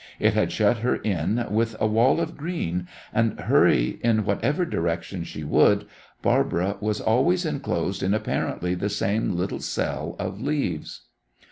[0.19, 5.23] It had shut her in with a wall of green, and hurry in whatever direction
[5.23, 5.85] she would,
[6.23, 11.01] Barbara was always inclosed in apparently the same little cell of leaves.